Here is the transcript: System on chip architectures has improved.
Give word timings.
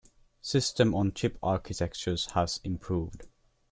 System 0.41 0.95
on 0.95 1.11
chip 1.13 1.37
architectures 1.43 2.31
has 2.31 2.59
improved. 2.63 3.27